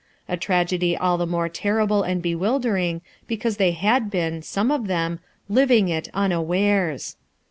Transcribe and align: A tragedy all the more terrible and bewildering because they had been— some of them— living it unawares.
A 0.27 0.35
tragedy 0.35 0.97
all 0.97 1.19
the 1.19 1.27
more 1.27 1.47
terrible 1.47 2.01
and 2.01 2.23
bewildering 2.23 3.01
because 3.27 3.57
they 3.57 3.69
had 3.73 4.09
been— 4.09 4.41
some 4.55 4.71
of 4.71 4.87
them— 4.87 5.19
living 5.57 5.89
it 5.89 6.09
unawares. 6.11 7.17